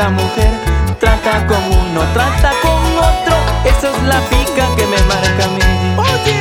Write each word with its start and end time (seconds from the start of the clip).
esta 0.00 0.10
mujer. 0.10 0.50
Trata 0.98 1.46
con 1.46 1.62
uno, 1.62 2.00
trata 2.14 2.52
con 2.62 2.80
otro, 2.96 3.36
esa 3.64 3.90
es 3.90 4.02
la 4.04 4.20
pica 4.30 4.66
que 4.76 4.86
me 4.86 4.96
marca 5.02 5.44
a 5.44 5.48
mí. 5.48 5.60
Oye, 5.98 6.36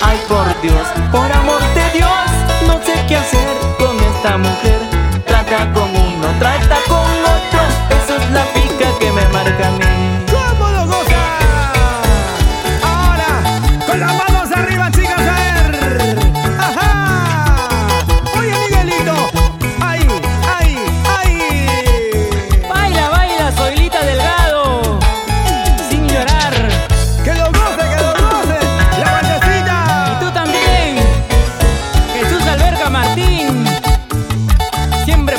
Ay 0.00 0.18
por 0.28 0.60
Dios, 0.62 0.86
por 1.10 1.30
amor 1.30 1.60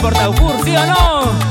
portado 0.04 0.34
cursi 0.34 0.76
o 0.76 0.86
no. 0.86 1.43